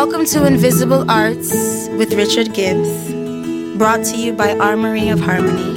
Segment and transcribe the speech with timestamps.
[0.00, 3.12] Welcome to Invisible Arts with Richard Gibbs,
[3.76, 5.74] brought to you by Armory of Harmony.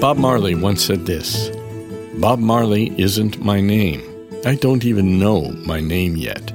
[0.00, 1.52] Bob Marley once said this
[2.18, 4.02] Bob Marley isn't my name.
[4.44, 6.52] I don't even know my name yet.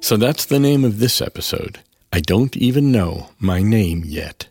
[0.00, 1.80] So that's the name of this episode.
[2.14, 4.46] I don't even know my name yet.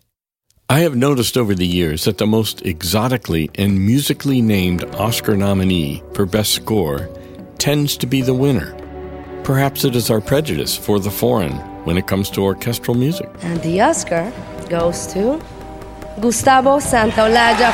[0.68, 6.02] I have noticed over the years that the most exotically and musically named Oscar nominee
[6.16, 7.08] for Best Score
[7.60, 8.74] tends to be the winner.
[9.44, 11.54] Perhaps it is our prejudice for the foreign
[11.86, 13.30] when it comes to orchestral music.
[13.44, 14.34] And the Oscar
[14.68, 15.40] goes to
[16.20, 17.72] Gustavo Santaolalla.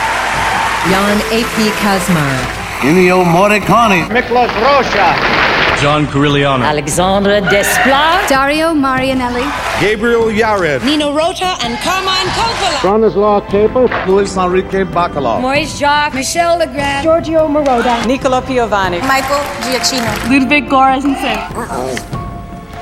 [0.90, 1.70] Jan A.P.
[1.80, 2.36] Kazmar.
[2.82, 4.04] Ennio Morricone.
[4.10, 5.47] Miklos Rozsa.
[5.82, 6.64] John Corigliano.
[6.64, 8.28] Alexandre Desplat.
[8.28, 9.44] Dario Marianelli.
[9.80, 10.84] Gabriel Yared.
[10.84, 12.80] Nino Rota and Carmine Coppola.
[12.82, 13.88] Bronislaw Kaper.
[14.08, 15.40] Luis Enrique Bacalov.
[15.40, 16.16] Maurice Jarre.
[16.16, 17.04] Michel Legrand.
[17.04, 18.06] Giorgio Moroder.
[18.08, 19.00] Nicola Piovani.
[19.02, 20.12] Michael Giacchino.
[20.30, 21.38] Ludwig Göransson.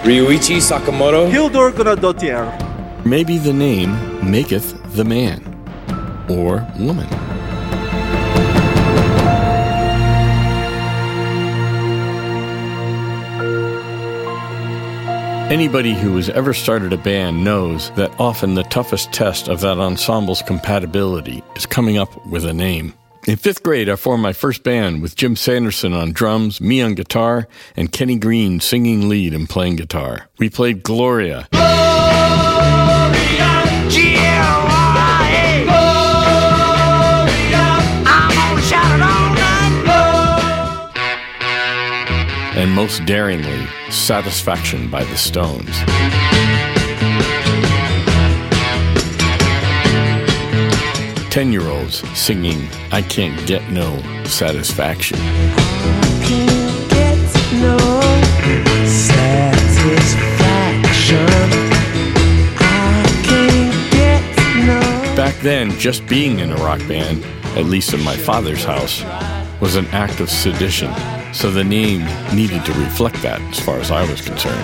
[0.03, 1.27] Ryuichi Sakamoto.
[1.29, 2.47] Hildur Guðnadóttir.
[3.03, 3.91] Maybe the name
[4.21, 5.41] maketh the man
[6.29, 7.07] or woman.
[15.55, 19.77] Anybody who has ever started a band knows that often the toughest test of that
[19.77, 22.93] ensemble's compatibility is coming up with a name.
[23.25, 26.93] In fifth grade, I formed my first band with Jim Sanderson on drums, me on
[26.93, 27.47] guitar,
[27.77, 30.27] and Kenny Green singing lead and playing guitar.
[30.39, 31.47] We played Gloria.
[42.75, 45.69] Most daringly, Satisfaction by the Stones.
[51.29, 55.17] Ten year olds singing I Can't Get No Satisfaction.
[55.21, 55.23] I
[56.27, 57.17] can't get
[57.61, 57.77] no
[58.85, 60.35] satisfaction.
[62.57, 64.21] I can't get
[64.67, 67.23] no Back then, just being in a rock band,
[67.57, 69.01] at least in my father's house,
[69.61, 70.91] was an act of sedition.
[71.35, 74.55] So the name needed to reflect that as far as I was concerned.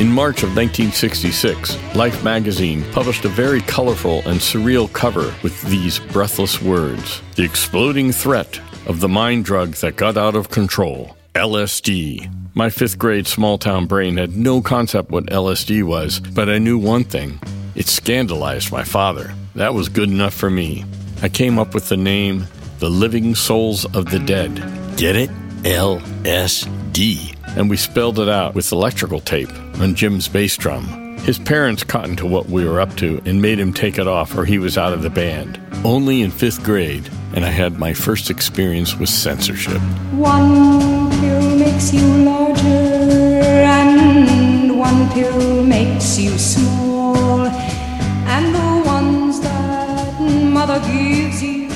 [0.00, 5.98] In March of 1966, Life magazine published a very colorful and surreal cover with these
[5.98, 12.32] breathless words The exploding threat of the mind drug that got out of control LSD.
[12.54, 16.78] My fifth grade small town brain had no concept what LSD was, but I knew
[16.78, 17.40] one thing
[17.76, 19.32] it scandalized my father.
[19.54, 20.84] That was good enough for me.
[21.22, 22.46] I came up with the name
[22.78, 24.56] The Living Souls of the Dead.
[24.96, 25.30] Get it?
[25.62, 27.36] LSD.
[27.56, 31.18] And we spelled it out with electrical tape on Jim's bass drum.
[31.18, 34.36] His parents caught into what we were up to and made him take it off
[34.36, 35.60] or he was out of the band.
[35.84, 39.80] Only in fifth grade, and I had my first experience with censorship.
[40.12, 46.85] One pill makes you larger, and one pill makes you small.
[51.08, 51.68] Gives you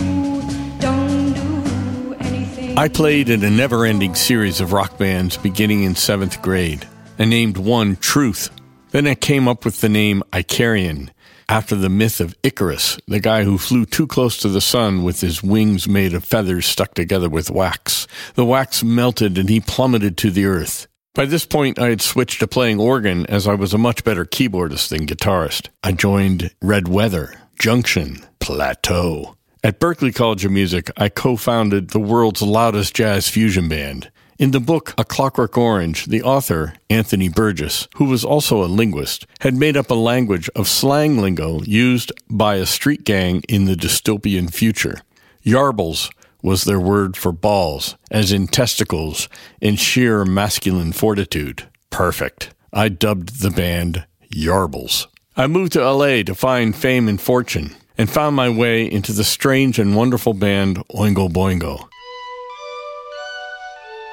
[0.79, 2.77] don't do anything.
[2.79, 6.87] I played in a never ending series of rock bands beginning in seventh grade.
[7.19, 8.51] I named one Truth.
[8.91, 11.11] Then I came up with the name Icarian
[11.49, 15.21] after the myth of Icarus, the guy who flew too close to the sun with
[15.21, 18.07] his wings made of feathers stuck together with wax.
[18.35, 20.87] The wax melted and he plummeted to the earth.
[21.13, 24.25] By this point, I had switched to playing organ as I was a much better
[24.25, 25.69] keyboardist than guitarist.
[25.83, 29.37] I joined Red Weather, Junction, Plateau.
[29.63, 34.11] At Berklee College of Music, I co founded the world's loudest jazz fusion band.
[34.39, 39.27] In the book A Clockwork Orange, the author, Anthony Burgess, who was also a linguist,
[39.41, 43.77] had made up a language of slang lingo used by a street gang in the
[43.77, 45.03] dystopian future.
[45.45, 46.11] Yarbles
[46.43, 49.29] was their word for balls, as in testicles,
[49.61, 51.69] in sheer masculine fortitude.
[51.91, 52.55] Perfect.
[52.73, 55.09] I dubbed the band Yarbles.
[55.37, 59.23] I moved to LA to find fame and fortune, and found my way into the
[59.23, 61.89] strange and wonderful band Oingo Boingo.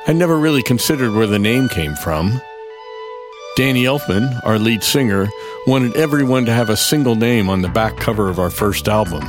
[0.05, 2.39] I never really considered where the name came from.
[3.55, 5.27] Danny Elfman, our lead singer,
[5.65, 9.23] wanted everyone to have a single name on the back cover of our first album.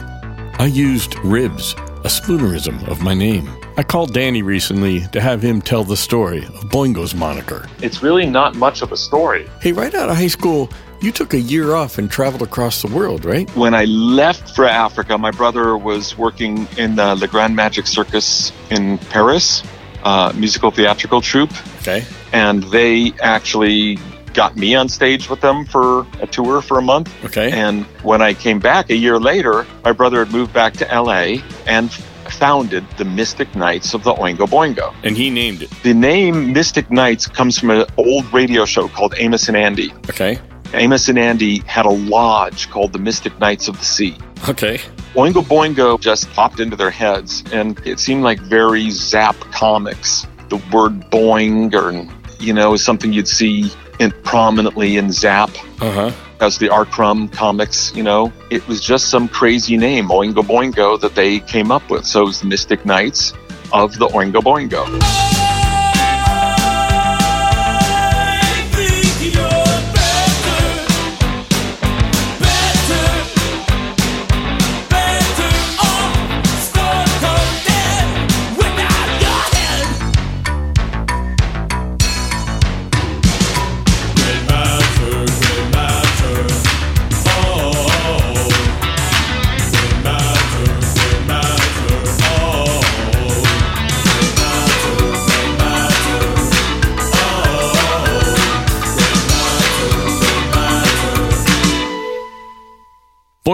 [0.59, 1.73] I used ribs,
[2.05, 3.49] a spoonerism of my name.
[3.79, 7.69] I called Danny recently to have him tell the story of Boingo's moniker.
[7.81, 9.49] It's really not much of a story.
[9.61, 10.69] Hey, right out of high school,
[11.01, 13.49] you took a year off and traveled across the world, right?
[13.55, 18.51] When I left for Africa, my brother was working in the Le Grand Magic Circus
[18.71, 19.63] in Paris,
[20.03, 21.53] uh, musical theatrical troupe.
[21.83, 22.05] Okay.
[22.33, 24.01] And they actually
[24.35, 27.13] got me on stage with them for a tour for a month.
[27.27, 27.53] Okay.
[27.53, 31.43] And when I came back a year later, my brother had moved back to LA
[31.65, 31.97] and
[32.39, 34.95] founded the Mystic Knights of the Oingo Boingo.
[35.03, 35.71] And he named it.
[35.83, 39.93] The name Mystic Knights comes from an old radio show called Amos and Andy.
[40.09, 40.39] Okay.
[40.75, 44.17] Amos and Andy had a lodge called the Mystic Knights of the Sea.
[44.49, 44.79] Okay.
[45.15, 50.27] Oingo Boingo just popped into their heads, and it seemed like very Zap comics.
[50.49, 52.09] The word boing, or,
[52.39, 55.51] you know, is something you'd see in, prominently in Zap.
[55.81, 56.13] Uh huh.
[56.41, 56.85] As the R.
[56.85, 61.73] Crumb comics, you know, it was just some crazy name, Oingo Boingo, that they came
[61.73, 62.07] up with.
[62.07, 63.33] So it was the Mystic Knights
[63.73, 65.28] of the Oingo Boingo.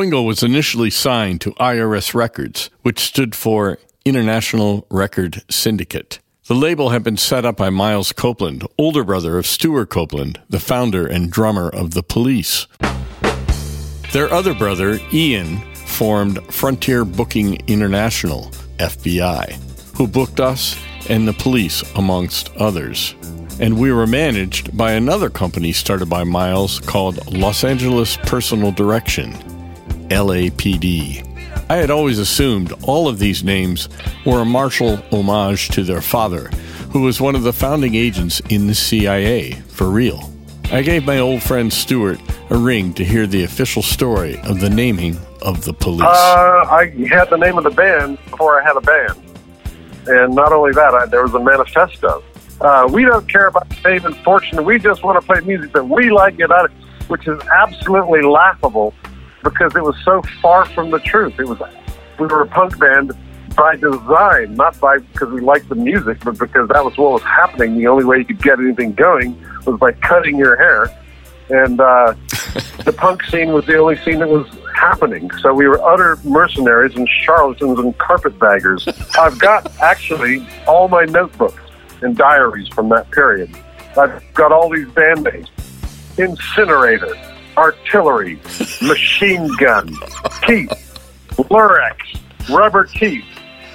[0.04, 6.18] Boingo was initially signed to IRS Records, which stood for International Record Syndicate.
[6.46, 10.60] The label had been set up by Miles Copeland, older brother of Stewart Copeland, the
[10.60, 12.66] founder and drummer of The Police.
[14.12, 19.54] Their other brother, Ian, formed Frontier Booking International, FBI,
[19.96, 20.78] who booked us
[21.08, 23.14] and the police, amongst others.
[23.58, 29.32] And we were managed by another company started by Miles called Los Angeles Personal Direction,
[30.08, 31.30] LAPD.
[31.70, 33.88] I had always assumed all of these names
[34.26, 36.48] were a martial homage to their father,
[36.90, 40.30] who was one of the founding agents in the CIA, for real.
[40.70, 42.20] I gave my old friend Stewart
[42.50, 46.02] a ring to hear the official story of the naming of the police.
[46.02, 49.22] Uh, I had the name of the band before I had a band.
[50.06, 52.22] And not only that, I, there was a manifesto.
[52.60, 54.64] Uh, we don't care about fame and fortune.
[54.64, 56.50] We just want to play music that we like, it
[57.08, 58.94] which is absolutely laughable
[59.44, 61.38] because it was so far from the truth.
[61.38, 61.60] It was
[62.18, 63.12] we were a punk band
[63.54, 67.22] by design, not by because we liked the music, but because that was what was
[67.22, 67.78] happening.
[67.78, 70.90] The only way you could get anything going was by cutting your hair,
[71.50, 72.14] and uh,
[72.84, 75.30] the punk scene was the only scene that was happening.
[75.40, 78.88] So we were utter mercenaries and charlatans and carpetbaggers.
[79.18, 81.60] I've got actually all my notebooks
[82.02, 83.50] and diaries from that period.
[83.96, 85.48] I've got all these band names:
[86.18, 87.14] Incinerator,
[87.56, 88.38] Artillery,
[88.82, 89.88] Machine Gun,
[90.46, 90.98] Teeth,
[91.30, 91.96] Lurex,
[92.50, 93.24] Rubber Teeth,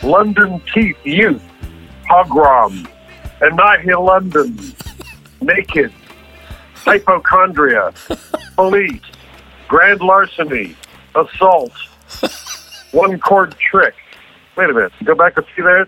[0.03, 1.41] London Teeth Youth,
[2.09, 2.87] Pogrom,
[3.41, 4.57] Annihil London,
[5.41, 5.93] Naked,
[6.73, 7.93] Hypochondria,
[8.55, 9.01] Police,
[9.67, 10.75] Grand Larceny,
[11.15, 11.71] Assault,
[12.91, 13.95] One Chord Trick.
[14.57, 14.91] Wait a minute.
[15.03, 15.87] Go back a few there.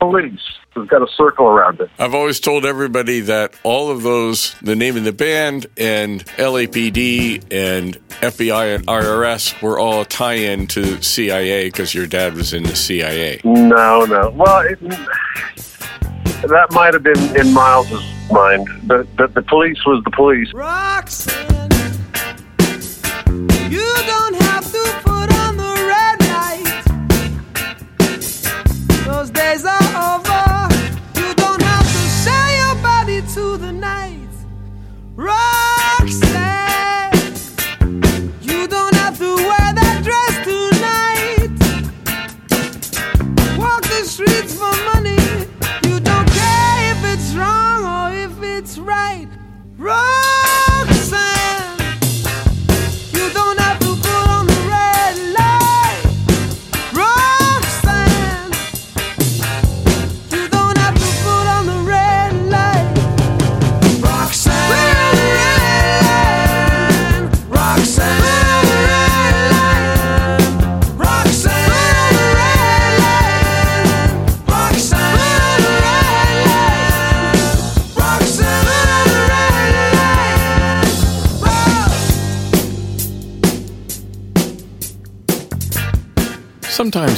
[0.00, 0.40] Police.
[0.76, 1.90] It's got a circle around it.
[1.98, 7.44] I've always told everybody that all of those, the name of the band and LAPD
[7.52, 12.54] and FBI and IRS were all a tie in to CIA because your dad was
[12.54, 13.40] in the CIA.
[13.44, 14.30] No, no.
[14.30, 20.10] Well, it, that might have been in Miles's mind, but, but the police was the
[20.12, 20.52] police.
[20.54, 21.39] Roxanne,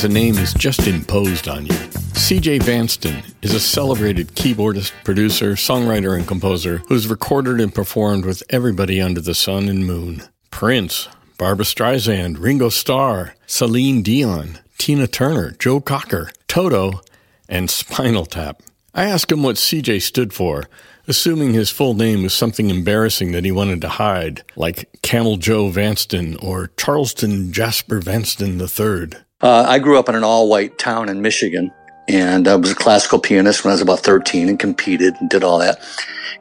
[0.04, 1.72] a name is just imposed on you.
[2.14, 8.42] CJ Vanston is a celebrated keyboardist, producer, songwriter, and composer who's recorded and performed with
[8.50, 10.22] everybody under the sun and moon.
[10.50, 17.00] Prince, Barbra Streisand, Ringo Starr, Celine Dion, Tina Turner, Joe Cocker, Toto,
[17.48, 18.62] and Spinal Tap.
[18.94, 20.68] I asked him what CJ stood for,
[21.06, 25.70] assuming his full name was something embarrassing that he wanted to hide, like Camel Joe
[25.70, 29.20] Vanston or Charleston Jasper Vanston III.
[29.42, 31.72] Uh, I grew up in an all white town in Michigan,
[32.08, 35.42] and I was a classical pianist when I was about 13 and competed and did
[35.42, 35.80] all that.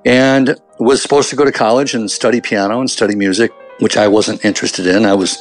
[0.05, 4.07] And was supposed to go to college and study piano and study music, which I
[4.07, 5.05] wasn't interested in.
[5.05, 5.37] I was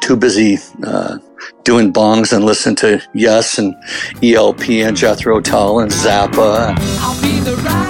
[0.00, 1.18] too busy uh,
[1.62, 3.74] doing bongs and listening to Yes and
[4.22, 7.83] ELP and Jethro Tull and Zappa.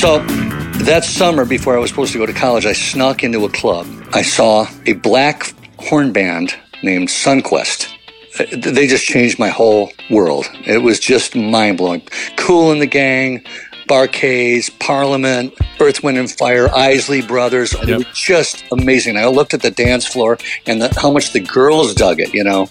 [0.00, 0.20] So
[0.84, 3.86] that summer, before I was supposed to go to college, I snuck into a club.
[4.14, 7.86] I saw a black horn band named Sunquest.
[8.38, 10.46] They just changed my whole world.
[10.64, 12.00] It was just mind blowing.
[12.38, 13.44] Kool and the Gang,
[13.90, 17.72] Bar-Kays, Parliament, Earth, Wind and Fire, Isley Brothers.
[17.72, 17.88] Yep.
[17.88, 19.16] It was just amazing.
[19.16, 22.32] I looked at the dance floor and the, how much the girls dug it.
[22.32, 22.68] You know,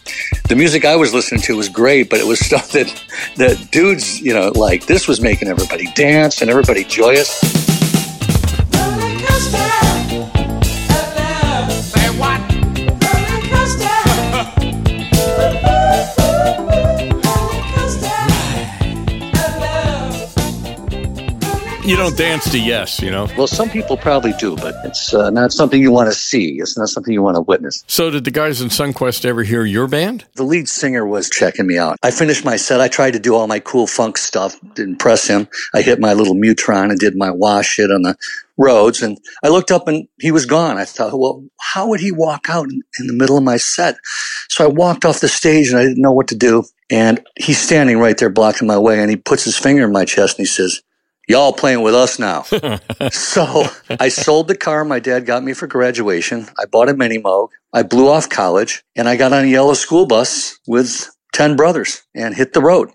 [0.47, 2.87] the music I was listening to was great, but it was stuff that
[3.35, 7.43] that dudes, you know, like this was making everybody dance and everybody joyous.
[21.89, 23.27] You don't dance to yes, you know?
[23.35, 26.59] Well, some people probably do, but it's uh, not something you want to see.
[26.59, 27.83] It's not something you want to witness.
[27.87, 30.25] So, did the guys in Sunquest ever hear your band?
[30.35, 31.97] The lead singer was checking me out.
[32.03, 32.79] I finished my set.
[32.79, 35.47] I tried to do all my cool funk stuff to impress him.
[35.73, 38.15] I hit my little Mu-Tron and did my wash shit on the
[38.55, 39.01] Rhodes.
[39.01, 40.77] And I looked up and he was gone.
[40.77, 42.67] I thought, well, how would he walk out
[42.99, 43.95] in the middle of my set?
[44.47, 46.65] So I walked off the stage and I didn't know what to do.
[46.91, 50.05] And he's standing right there blocking my way and he puts his finger in my
[50.05, 50.83] chest and he says,
[51.29, 52.41] y'all playing with us now.
[53.11, 53.65] so
[53.99, 56.47] I sold the car my dad got me for graduation.
[56.57, 57.49] I bought a Minimoog.
[57.71, 62.01] I blew off college and I got on a yellow school bus with 10 brothers
[62.13, 62.91] and hit the road.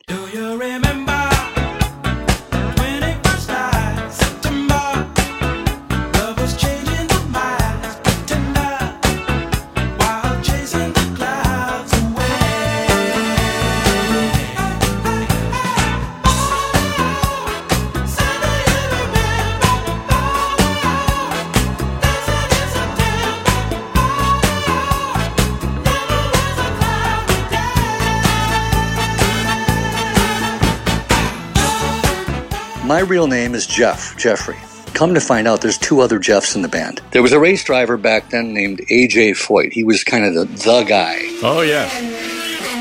[32.94, 34.56] My real name is Jeff, Jeffrey.
[34.94, 37.02] Come to find out, there's two other Jeffs in the band.
[37.10, 39.72] There was a race driver back then named AJ Foyt.
[39.72, 41.22] He was kind of the, the guy.
[41.42, 41.88] Oh, yeah.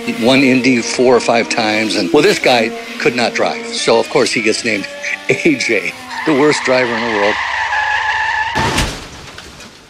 [0.06, 1.96] He won Indy four or five times.
[1.96, 3.66] And well, this guy could not drive.
[3.66, 4.84] So, of course, he gets named
[5.30, 5.96] AJ,
[6.28, 7.36] the worst driver in the world.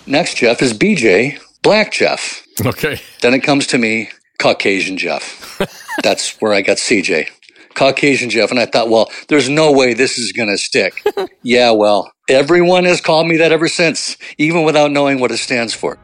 [0.08, 2.48] Next Jeff is BJ, Black Jeff.
[2.65, 3.01] Okay.
[3.22, 5.60] Then it comes to me, Caucasian Jeff.
[6.01, 7.27] That's where I got CJ.
[7.75, 8.51] Caucasian Jeff.
[8.51, 11.03] And I thought, well, there's no way this is going to stick.
[11.44, 15.74] yeah, well, everyone has called me that ever since, even without knowing what it stands
[15.74, 16.00] for.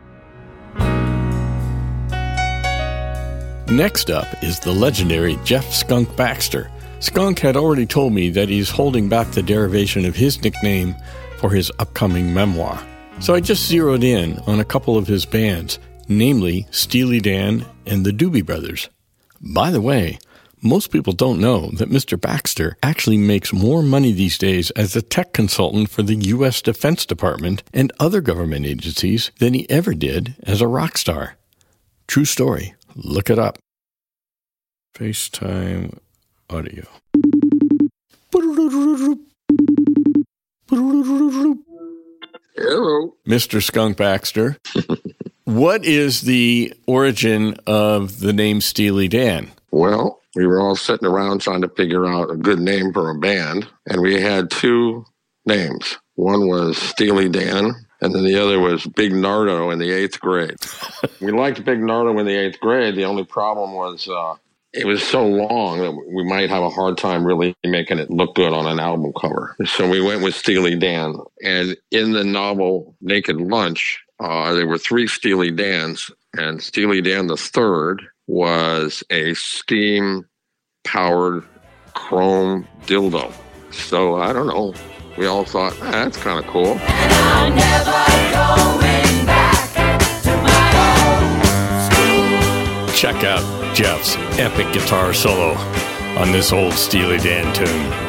[3.69, 6.71] Next up is the legendary Jeff Skunk Baxter.
[7.01, 10.95] Skunk had already told me that he's holding back the derivation of his nickname
[11.37, 12.81] for his upcoming memoir.
[13.19, 18.05] So I just zeroed in on a couple of his bands, namely Steely Dan and
[18.05, 18.89] the Doobie Brothers.
[19.39, 20.17] By the way,
[20.61, 22.19] most people don't know that Mr.
[22.19, 26.61] Baxter actually makes more money these days as a tech consultant for the U.S.
[26.61, 31.37] Defense Department and other government agencies than he ever did as a rock star.
[32.07, 32.73] True story.
[32.95, 33.57] Look it up.
[34.95, 35.97] FaceTime
[36.49, 36.85] audio.
[42.55, 43.15] Hello.
[43.25, 43.63] Mr.
[43.63, 44.57] Skunk Baxter.
[45.45, 49.51] what is the origin of the name Steely Dan?
[49.71, 53.15] Well, we were all sitting around trying to figure out a good name for a
[53.15, 55.05] band, and we had two
[55.45, 55.97] names.
[56.15, 60.57] One was Steely Dan, and then the other was Big Nardo in the eighth grade.
[61.21, 62.95] we liked Big Nardo in the eighth grade.
[62.95, 64.35] The only problem was uh,
[64.71, 68.35] it was so long that we might have a hard time really making it look
[68.35, 69.55] good on an album cover.
[69.65, 71.15] So we went with Steely Dan.
[71.43, 77.27] And in the novel Naked Lunch, uh, there were three Steely Dans, and Steely Dan
[77.27, 80.23] the third was a steam
[80.83, 81.43] powered
[81.95, 83.33] chrome dildo.
[83.71, 84.75] So I don't know.
[85.17, 86.75] We all thought ah, that's kind of cool.
[92.95, 95.55] Check out Jeff's epic guitar solo
[96.21, 98.08] on this old Steely Dan tune.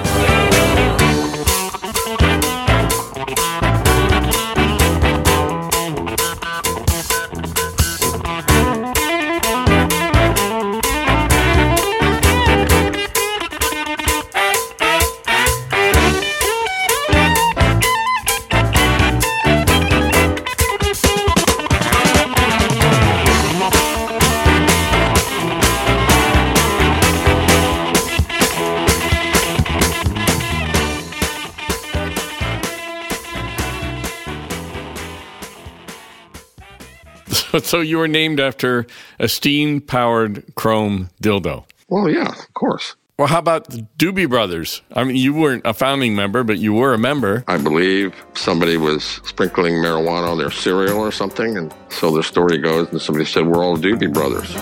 [37.62, 38.86] So you were named after
[39.18, 41.64] a steam powered chrome dildo.
[41.88, 42.94] Well, yeah, of course.
[43.18, 44.80] Well, how about the Doobie Brothers?
[44.94, 47.44] I mean, you weren't a founding member, but you were a member.
[47.48, 51.58] I believe somebody was sprinkling marijuana on their cereal or something.
[51.58, 54.54] And so the story goes, and somebody said, We're all Doobie Brothers.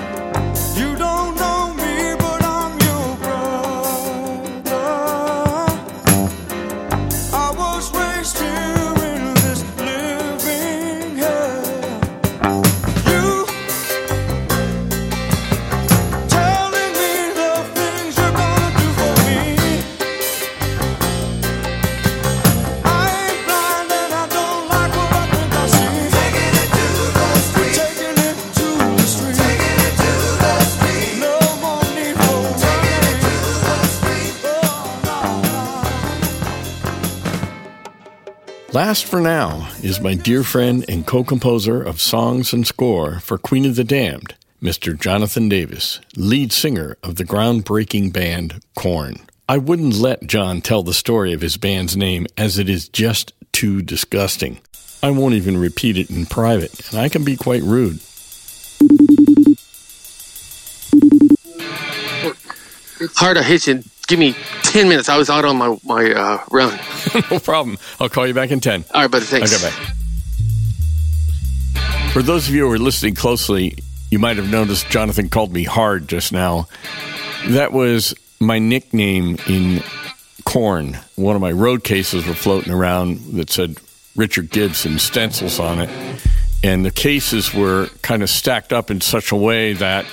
[38.79, 43.37] Last for now is my dear friend and co composer of songs and score for
[43.37, 44.97] Queen of the Damned, Mr.
[44.97, 49.17] Jonathan Davis, lead singer of the groundbreaking band Korn.
[49.49, 53.33] I wouldn't let John tell the story of his band's name as it is just
[53.51, 54.61] too disgusting.
[55.03, 57.99] I won't even repeat it in private, and I can be quite rude.
[63.17, 63.83] Hard hitching.
[64.09, 65.09] Give me 10 minutes.
[65.11, 66.79] I was out on my, my uh, run.
[67.31, 67.77] no problem.
[68.01, 68.87] I'll call you back in 10.
[68.95, 69.27] All right, buddy.
[69.27, 69.55] Thanks.
[69.55, 69.95] Okay, bye.
[72.13, 73.77] For those of you who are listening closely,
[74.11, 76.69] you might have noticed Jonathan called me hard just now.
[77.49, 79.83] That was my nickname in
[80.47, 80.99] Korn.
[81.17, 83.77] One of my road cases were floating around that said
[84.17, 85.91] Richard Gibbs and stencils on it.
[86.65, 90.07] And the cases were kind of stacked up in such a way that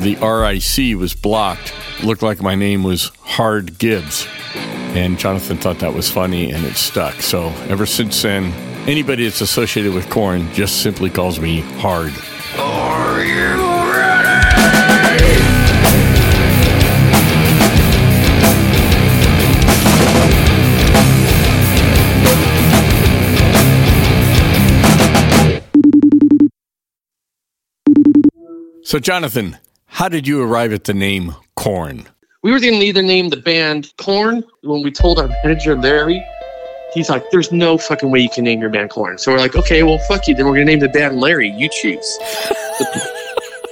[0.00, 1.72] the RIC was blocked.
[2.02, 4.26] looked like my name was Hard Gibbs.
[4.54, 7.20] And Jonathan thought that was funny and it stuck.
[7.20, 8.52] So ever since then,
[8.88, 12.12] anybody that's associated with Korn just simply calls me Hard.
[12.58, 13.70] Are you
[28.82, 29.56] So, Jonathan,
[30.00, 32.08] how did you arrive at the name Korn?
[32.42, 36.24] We were going to either name the band Korn when we told our manager Larry.
[36.94, 39.18] He's like, "There's no fucking way you can name your band Korn.
[39.18, 40.34] So we're like, "Okay, well, fuck you.
[40.34, 41.50] Then we're going to name the band Larry.
[41.50, 42.18] You choose."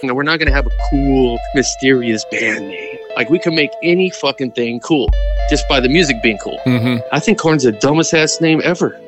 [0.02, 2.98] you know, we're not going to have a cool, mysterious band name.
[3.16, 5.08] Like we can make any fucking thing cool
[5.48, 6.60] just by the music being cool.
[6.66, 6.98] Mm-hmm.
[7.10, 9.00] I think Korn's the dumbest ass name ever.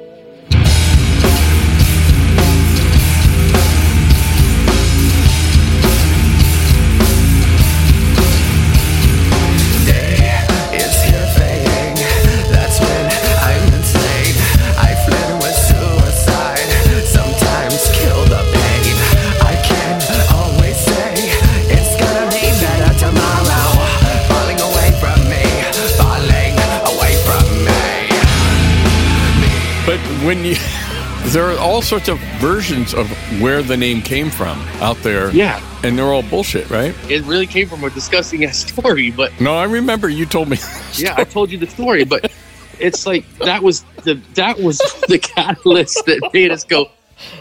[31.91, 33.11] Sorts of versions of
[33.43, 35.33] where the name came from out there.
[35.33, 35.61] Yeah.
[35.83, 36.95] And they're all bullshit, right?
[37.11, 40.59] It really came from a disgusting ass story, but No, I remember you told me.
[40.95, 42.31] yeah, I told you the story, but
[42.79, 46.89] it's like that was the that was the catalyst that made us go,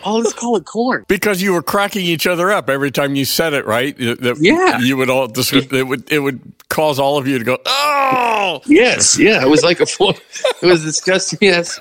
[0.03, 1.05] oh, let's call it corn.
[1.07, 3.95] Because you were cracking each other up every time you said it, right?
[3.97, 4.79] That- Yeah.
[4.79, 7.59] You would all this would, it would it would cause all of you to go,
[7.67, 11.37] oh Yes, yeah, it was like a it was disgusting.
[11.39, 11.79] Yes,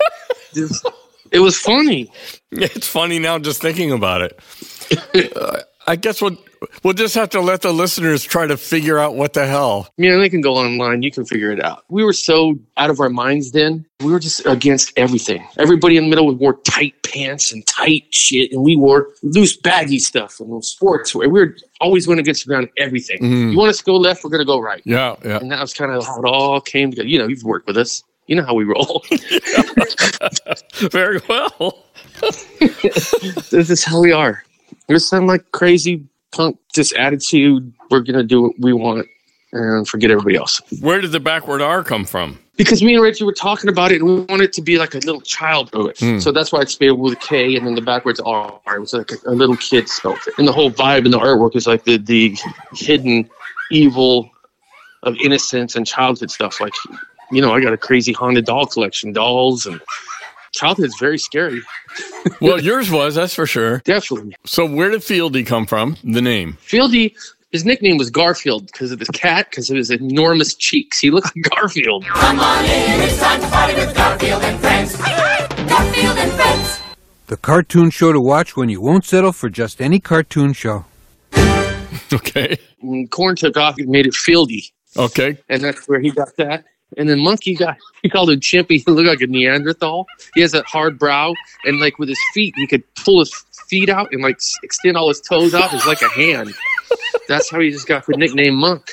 [1.32, 2.12] it was funny.
[2.50, 4.40] It's funny now just thinking about it.
[5.36, 6.38] Uh, I guess we'll
[6.82, 9.88] we'll just have to let the listeners try to figure out what the hell.
[9.98, 11.02] Yeah, they can go online.
[11.02, 11.84] You can figure it out.
[11.90, 13.84] We were so out of our minds then.
[14.00, 15.46] We were just against everything.
[15.58, 19.98] Everybody in the middle wore tight pants and tight shit, and we wore loose baggy
[19.98, 21.14] stuff and sports.
[21.14, 23.18] We were always going against around everything.
[23.20, 23.52] Mhm.
[23.52, 24.24] You want us to go left?
[24.24, 24.80] We're going to go right.
[24.86, 25.38] Yeah, yeah.
[25.38, 27.08] And that was kind of how it all came together.
[27.08, 28.02] You know, you've worked with us.
[28.28, 29.04] You know how we roll.
[30.90, 31.84] Very well.
[32.20, 34.44] this is how we are.
[34.86, 37.72] There's some like crazy punk just attitude.
[37.90, 39.08] We're gonna do what we want
[39.52, 40.60] and forget everybody else.
[40.80, 42.38] Where did the backward R come from?
[42.56, 44.94] Because me and Reggie were talking about it, and we wanted it to be like
[44.94, 45.98] a little child it.
[45.98, 46.18] Hmm.
[46.18, 48.60] So that's why it's spelled with a K, and then the backwards R.
[48.66, 51.18] It was like a, a little kid spelled it, and the whole vibe in the
[51.18, 52.36] artwork is like the the
[52.72, 53.30] hidden
[53.70, 54.30] evil
[55.02, 56.60] of innocence and childhood stuff.
[56.60, 56.74] Like,
[57.30, 59.80] you know, I got a crazy haunted doll collection, dolls, and
[60.52, 61.62] childhood's very scary.
[62.40, 63.78] Well, yours was, that's for sure.
[63.80, 64.36] Definitely.
[64.44, 65.96] So where did Fieldy come from?
[66.04, 66.56] The name.
[66.64, 67.14] Fieldy,
[67.50, 70.98] his nickname was Garfield because of his cat, because of his enormous cheeks.
[71.00, 72.04] He looked like Garfield.
[72.04, 74.96] Come on in, it's time to party with Garfield and friends.
[75.68, 76.80] Garfield and friends.
[77.26, 80.84] The cartoon show to watch when you won't settle for just any cartoon show.
[82.12, 82.56] Okay.
[82.80, 85.38] When Korn took off, he made it Fieldy, Okay.
[85.48, 86.64] and that's where he got that.
[86.96, 88.82] And then Monkey got, he called him Chimpy.
[88.84, 90.06] He looked like a Neanderthal.
[90.34, 93.32] He has that hard brow, and like with his feet, he could pull his
[93.68, 95.72] feet out and like extend all his toes out.
[95.74, 96.54] It's like a hand.
[97.28, 98.90] That's how he just got the nickname Monk.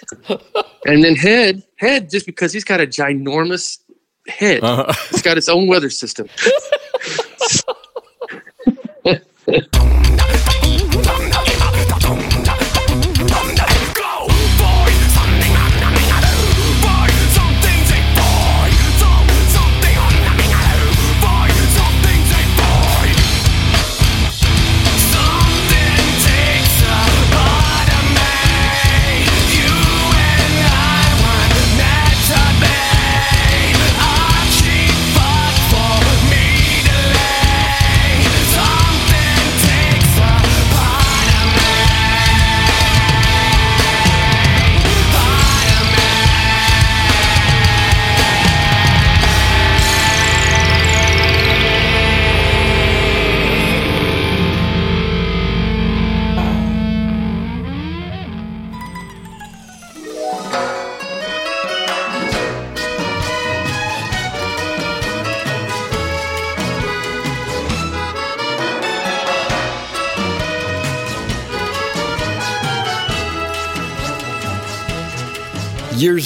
[0.86, 3.80] And then Head, Head, just because he's got a ginormous
[4.28, 4.92] head, Uh-huh.
[5.12, 6.28] it's got its own weather system.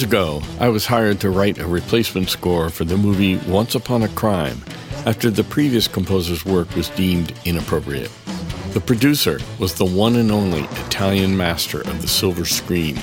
[0.00, 4.02] Years ago, I was hired to write a replacement score for the movie Once Upon
[4.02, 4.62] a Crime
[5.04, 8.10] after the previous composer's work was deemed inappropriate.
[8.72, 12.98] The producer was the one and only Italian master of the silver screen,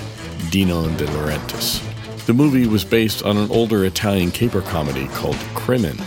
[0.50, 1.84] Dino De Laurentiis.
[2.26, 6.00] The movie was based on an older Italian caper comedy called Crimen.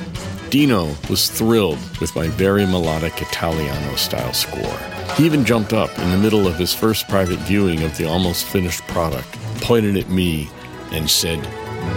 [0.48, 4.79] Dino was thrilled with my very melodic Italiano style score.
[5.14, 8.44] He even jumped up in the middle of his first private viewing of the almost
[8.44, 10.50] finished product, pointed at me,
[10.92, 11.40] and said,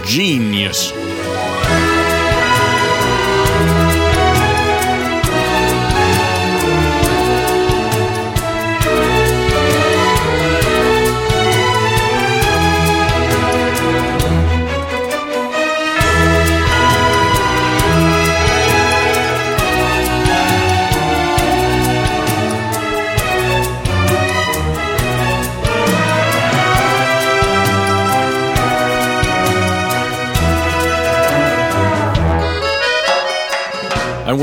[0.04, 0.92] Genius!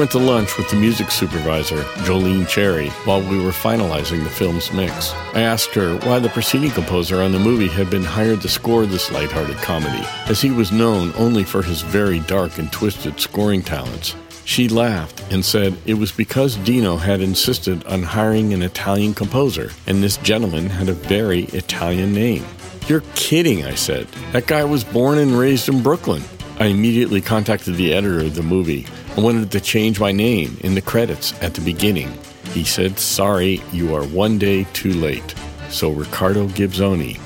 [0.02, 4.74] Went to lunch with the music supervisor, Jolene Cherry, while we were finalizing the film's
[4.74, 5.14] mix.
[5.36, 8.88] I asked her why the preceding composer on the movie had been hired to score
[8.88, 13.62] this lighthearted comedy, as he was known only for his very dark and twisted scoring
[13.62, 14.16] talents.
[14.44, 19.70] She laughed and said it was because Dino had insisted on hiring an Italian composer,
[19.86, 22.44] and this gentleman had a very Italian name.
[22.88, 24.08] You're kidding, I said.
[24.32, 26.24] That guy was born and raised in Brooklyn.
[26.60, 28.88] I immediately contacted the editor of the movie.
[29.18, 32.10] I wanted to change my name in the credits at the beginning.
[32.54, 35.36] He said, Sorry, you are one day too late.
[35.70, 37.20] So Ricardo Gibsoni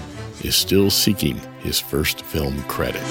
[0.44, 3.04] is still seeking his first film credit.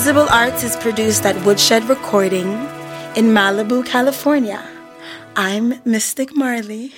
[0.00, 2.48] Invisible Arts is produced at Woodshed Recording
[3.20, 4.66] in Malibu, California.
[5.36, 6.94] I'm Mystic Marley.